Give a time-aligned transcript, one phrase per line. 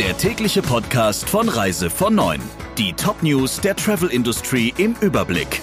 [0.00, 2.40] der tägliche Podcast von Reise von 9.
[2.78, 5.60] Die Top-News der Travel Industry im Überblick.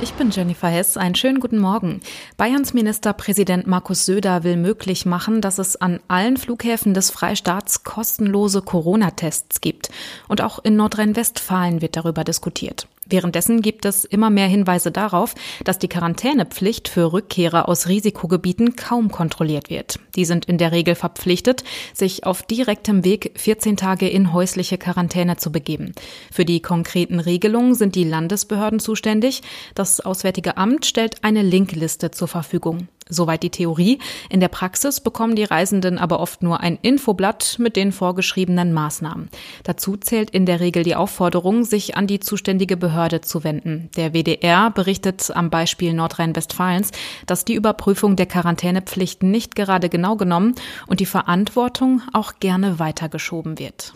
[0.00, 0.96] Ich bin Jennifer Hess.
[0.96, 2.00] Einen schönen guten Morgen.
[2.36, 8.62] Bayerns Ministerpräsident Markus Söder will möglich machen, dass es an allen Flughäfen des Freistaats kostenlose
[8.62, 9.90] Corona-Tests gibt.
[10.28, 12.86] Und auch in Nordrhein-Westfalen wird darüber diskutiert.
[13.12, 15.34] Währenddessen gibt es immer mehr Hinweise darauf,
[15.64, 20.00] dass die Quarantänepflicht für Rückkehrer aus Risikogebieten kaum kontrolliert wird.
[20.16, 25.36] Die sind in der Regel verpflichtet, sich auf direktem Weg 14 Tage in häusliche Quarantäne
[25.36, 25.92] zu begeben.
[26.32, 29.42] Für die konkreten Regelungen sind die Landesbehörden zuständig.
[29.74, 32.88] Das Auswärtige Amt stellt eine Linkliste zur Verfügung.
[33.12, 33.98] Soweit die Theorie.
[34.30, 39.28] In der Praxis bekommen die Reisenden aber oft nur ein Infoblatt mit den vorgeschriebenen Maßnahmen.
[39.64, 43.90] Dazu zählt in der Regel die Aufforderung, sich an die zuständige Behörde zu wenden.
[43.96, 46.90] Der WDR berichtet am Beispiel Nordrhein-Westfalens,
[47.26, 50.54] dass die Überprüfung der Quarantänepflichten nicht gerade genau genommen
[50.86, 53.92] und die Verantwortung auch gerne weitergeschoben wird.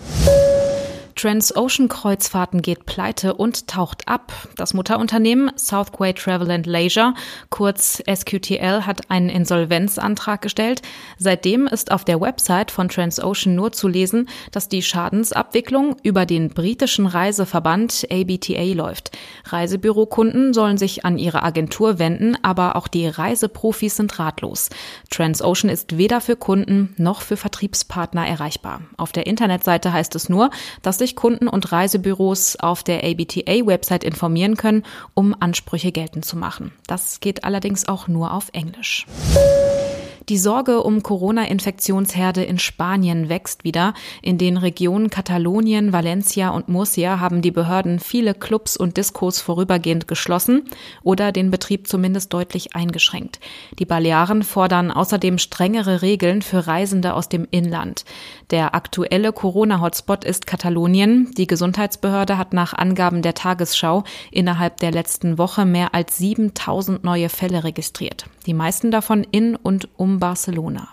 [1.16, 4.34] Transocean Kreuzfahrten geht pleite und taucht ab.
[4.56, 7.14] Das Mutterunternehmen Southway Travel and Leisure,
[7.48, 10.82] kurz SQTL, hat einen Insolvenzantrag gestellt.
[11.16, 16.50] Seitdem ist auf der Website von Transocean nur zu lesen, dass die Schadensabwicklung über den
[16.50, 19.16] britischen Reiseverband ABTA läuft.
[19.46, 24.68] Reisebürokunden sollen sich an ihre Agentur wenden, aber auch die Reiseprofis sind ratlos.
[25.08, 28.82] Transocean ist weder für Kunden noch für Vertriebspartner erreichbar.
[28.98, 30.50] Auf der Internetseite heißt es nur,
[30.82, 34.82] dass sich sich Kunden und Reisebüros auf der ABTA-Website informieren können,
[35.14, 36.72] um Ansprüche geltend zu machen.
[36.88, 39.06] Das geht allerdings auch nur auf Englisch.
[40.28, 43.94] Die Sorge um Corona-Infektionsherde in Spanien wächst wieder.
[44.22, 50.08] In den Regionen Katalonien, Valencia und Murcia haben die Behörden viele Clubs und Diskos vorübergehend
[50.08, 50.64] geschlossen
[51.04, 53.38] oder den Betrieb zumindest deutlich eingeschränkt.
[53.78, 58.04] Die Balearen fordern außerdem strengere Regeln für Reisende aus dem Inland.
[58.50, 61.30] Der aktuelle Corona-Hotspot ist Katalonien.
[61.38, 64.02] Die Gesundheitsbehörde hat nach Angaben der Tagesschau
[64.32, 68.26] innerhalb der letzten Woche mehr als 7000 neue Fälle registriert.
[68.46, 70.88] Die meisten davon in und um Barcelona.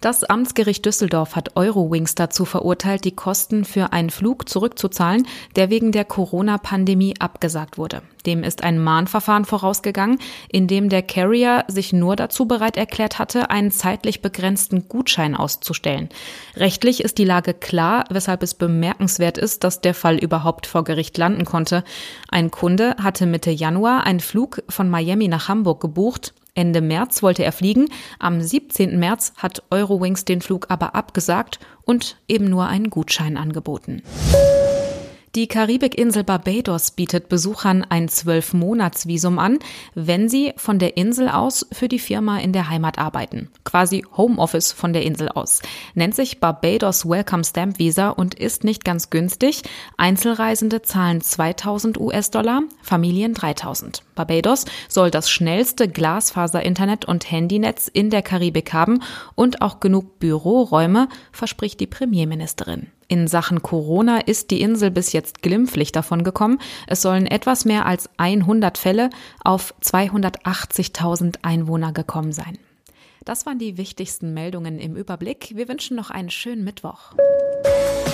[0.00, 5.92] Das Amtsgericht Düsseldorf hat Eurowings dazu verurteilt, die Kosten für einen Flug zurückzuzahlen, der wegen
[5.92, 8.00] der Corona-Pandemie abgesagt wurde.
[8.24, 10.18] Dem ist ein Mahnverfahren vorausgegangen,
[10.48, 16.08] in dem der Carrier sich nur dazu bereit erklärt hatte, einen zeitlich begrenzten Gutschein auszustellen.
[16.56, 21.18] Rechtlich ist die Lage klar, weshalb es bemerkenswert ist, dass der Fall überhaupt vor Gericht
[21.18, 21.84] landen konnte.
[22.30, 26.32] Ein Kunde hatte Mitte Januar einen Flug von Miami nach Hamburg gebucht.
[26.54, 27.88] Ende März wollte er fliegen,
[28.18, 28.98] am 17.
[28.98, 34.02] März hat Eurowings den Flug aber abgesagt und eben nur einen Gutschein angeboten.
[35.36, 39.60] Die Karibikinsel Barbados bietet Besuchern ein Zwölf-Monats-Visum an,
[39.94, 43.48] wenn sie von der Insel aus für die Firma in der Heimat arbeiten.
[43.62, 45.62] Quasi Homeoffice von der Insel aus.
[45.94, 49.62] Nennt sich Barbados Welcome Stamp Visa und ist nicht ganz günstig.
[49.96, 54.02] Einzelreisende zahlen 2000 US-Dollar, Familien 3000.
[54.16, 59.00] Barbados soll das schnellste Glasfaser-Internet und Handynetz in der Karibik haben
[59.36, 62.88] und auch genug Büroräume, verspricht die Premierministerin.
[63.10, 66.60] In Sachen Corona ist die Insel bis jetzt glimpflich davon gekommen.
[66.86, 69.10] Es sollen etwas mehr als 100 Fälle
[69.42, 72.56] auf 280.000 Einwohner gekommen sein.
[73.24, 75.50] Das waren die wichtigsten Meldungen im Überblick.
[75.56, 77.14] Wir wünschen noch einen schönen Mittwoch.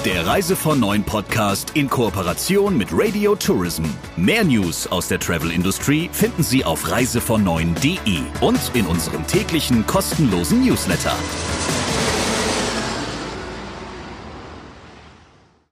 [0.07, 3.85] Der Reise von Neuen Podcast in Kooperation mit Radio Tourism.
[4.17, 10.65] Mehr News aus der Travel Industry finden Sie auf reisevon und in unserem täglichen kostenlosen
[10.65, 11.13] Newsletter.